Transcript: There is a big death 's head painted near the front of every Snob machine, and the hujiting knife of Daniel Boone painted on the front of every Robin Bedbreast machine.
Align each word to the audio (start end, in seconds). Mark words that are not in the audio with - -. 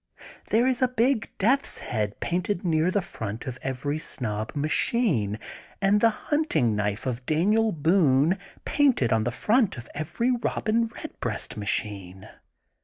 There 0.47 0.65
is 0.65 0.81
a 0.81 0.87
big 0.87 1.29
death 1.37 1.63
's 1.63 1.77
head 1.77 2.19
painted 2.19 2.65
near 2.65 2.89
the 2.89 3.03
front 3.03 3.45
of 3.45 3.59
every 3.61 3.99
Snob 3.99 4.51
machine, 4.55 5.37
and 5.79 6.01
the 6.01 6.09
hujiting 6.31 6.75
knife 6.75 7.05
of 7.05 7.23
Daniel 7.27 7.71
Boone 7.71 8.39
painted 8.65 9.13
on 9.13 9.25
the 9.25 9.29
front 9.31 9.77
of 9.77 9.87
every 9.93 10.31
Robin 10.31 10.87
Bedbreast 10.87 11.55
machine. 11.55 12.27